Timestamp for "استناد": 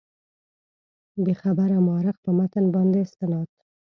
3.03-3.49